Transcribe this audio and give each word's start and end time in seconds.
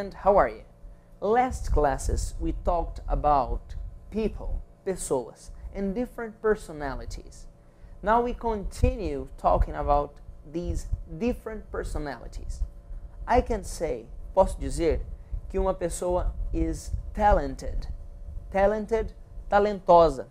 and 0.00 0.14
how 0.14 0.36
are 0.38 0.48
you? 0.48 0.64
Last 1.20 1.70
classes 1.70 2.34
we 2.40 2.52
talked 2.64 3.00
about 3.06 3.74
people, 4.10 4.62
pessoas, 4.86 5.50
and 5.74 5.94
different 5.94 6.40
personalities. 6.40 7.46
Now 8.02 8.22
we 8.22 8.32
continue 8.32 9.28
talking 9.36 9.74
about 9.74 10.14
these 10.50 10.86
different 11.18 11.70
personalities. 11.70 12.62
I 13.28 13.42
can 13.42 13.62
say, 13.62 14.06
posso 14.34 14.56
dizer, 14.58 15.00
que 15.50 15.60
uma 15.60 15.74
pessoa 15.74 16.32
is 16.52 16.92
talented. 17.14 17.88
Talented, 18.50 19.12
talentosa. 19.50 20.26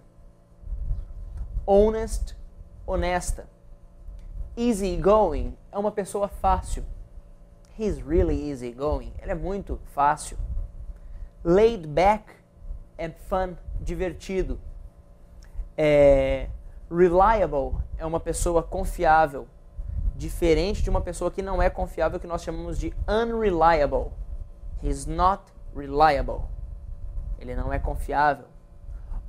Honest, 1.67 2.34
honesta. 2.88 3.45
Easygoing 4.58 5.55
é 5.72 5.77
uma 5.77 5.91
pessoa 5.91 6.27
fácil. 6.27 6.84
He's 7.80 8.02
really 8.02 8.50
easygoing. 8.52 9.14
Ele 9.22 9.32
é 9.32 9.36
muito 9.36 9.80
fácil. 9.94 10.38
Laid 11.46 11.88
back 11.88 12.26
é 12.98 13.08
fun, 13.10 13.55
divertido. 13.80 14.60
É, 15.78 16.50
reliable 16.92 17.78
é 17.98 18.05
uma 18.05 18.20
pessoa 18.20 18.62
confiável, 18.62 19.48
diferente 20.14 20.84
de 20.84 20.90
uma 20.90 21.00
pessoa 21.00 21.32
que 21.32 21.42
não 21.42 21.62
é 21.62 21.70
confiável, 21.70 22.20
que 22.20 22.28
nós 22.28 22.44
chamamos 22.44 22.78
de 22.78 22.94
unreliable. 23.08 24.12
He's 24.84 25.05
not 25.05 25.41
reliable. 25.74 26.41
Ele 27.40 27.55
não 27.55 27.72
é 27.72 27.80
confiável. 27.80 28.48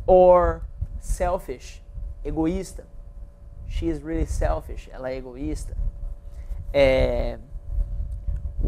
Or 0.06 0.62
selfish, 0.98 1.84
egoísta. 2.24 2.84
She 3.68 3.88
is 3.88 4.02
really 4.02 4.26
selfish. 4.26 4.90
Ela 4.92 5.10
é 5.10 5.16
egoísta. 5.16 5.76
É, 6.72 7.38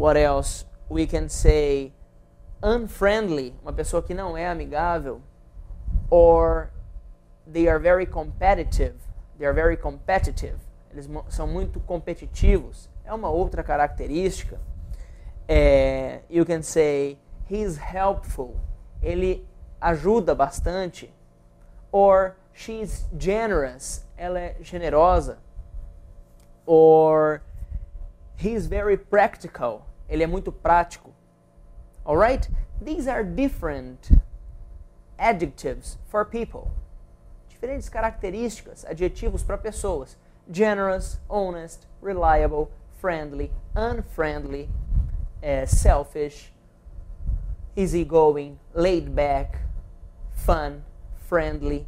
what 0.02 0.16
else? 0.16 0.64
We 0.88 1.06
can 1.06 1.28
say 1.28 1.92
unfriendly, 2.60 3.54
uma 3.62 3.72
pessoa 3.72 4.02
que 4.02 4.12
não 4.12 4.36
é 4.36 4.48
amigável. 4.48 5.22
Or 6.10 6.72
they 7.46 7.68
are 7.68 7.78
very 7.78 8.04
competitive. 8.04 8.96
They 9.38 9.46
are 9.46 9.54
very 9.54 9.76
competitive. 9.76 10.58
Eles 10.90 11.08
são 11.28 11.46
muito 11.46 11.78
competitivos. 11.78 12.90
É 13.04 13.14
uma 13.14 13.30
outra 13.30 13.62
característica. 13.62 14.58
É, 15.46 16.22
you 16.28 16.44
can 16.44 16.62
say 16.62 17.16
he's 17.48 17.78
helpful. 17.78 18.56
Ele 19.00 19.46
ajuda 19.80 20.34
bastante. 20.34 21.14
Or 21.92 22.34
she's 22.52 23.06
generous. 23.16 24.04
Ela 24.16 24.40
é 24.40 24.56
generosa. 24.62 25.38
Or 26.66 27.40
he's 28.36 28.66
very 28.66 28.96
practical. 28.96 29.91
Ele 30.12 30.22
é 30.22 30.26
muito 30.26 30.52
prático. 30.52 31.10
Alright? 32.04 32.50
These 32.84 33.08
are 33.08 33.24
different 33.24 34.10
adjectives 35.18 35.98
for 36.10 36.24
people 36.24 36.70
diferentes 37.62 37.88
características, 37.88 38.84
adjetivos 38.84 39.42
para 39.44 39.56
pessoas: 39.56 40.16
generous, 40.50 41.20
honest, 41.30 41.86
reliable, 42.00 42.70
friendly, 43.00 43.52
unfriendly, 43.76 44.68
uh, 45.42 45.64
selfish, 45.64 46.52
easygoing, 47.76 48.58
laid 48.74 49.14
back, 49.14 49.60
fun, 50.34 50.84
friendly. 51.28 51.86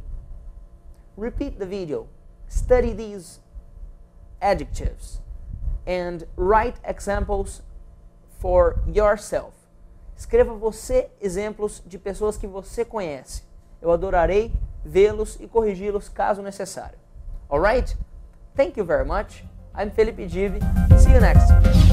Repeat 1.17 1.59
the 1.59 1.65
video, 1.65 2.07
study 2.47 2.93
these 2.93 3.39
adjectives, 4.41 5.21
and 5.85 6.25
write 6.37 6.77
examples 6.85 7.61
for 8.45 8.75
yourself. 8.87 9.55
Escreva 10.15 10.53
você 10.53 11.09
exemplos 11.19 11.81
de 11.83 11.97
pessoas 11.97 12.37
que 12.37 12.45
você 12.45 12.85
conhece. 12.85 13.41
Eu 13.81 13.91
adorarei 13.91 14.53
vê-los 14.85 15.35
e 15.39 15.47
corrigi-los 15.47 16.09
caso 16.09 16.43
necessário. 16.43 16.99
Alright? 17.49 17.97
Thank 18.55 18.79
you 18.79 18.85
very 18.85 19.03
much. 19.03 19.43
I'm 19.75 19.89
Felipe 19.89 20.27
Divi. 20.27 20.59
See 20.99 21.11
you 21.11 21.21
next. 21.21 21.84